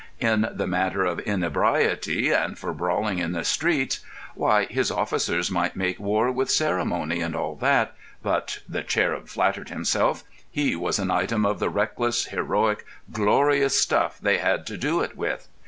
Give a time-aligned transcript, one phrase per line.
[0.19, 3.99] In the matter of inebriety, and for brawling in the streets,
[4.33, 7.93] why, his officers might make war with ceremony and all that,
[8.23, 12.83] but (the cherub flattered himself) he was an item of the reckless, heroic,
[13.13, 15.47] glorious stuff they had to do it with.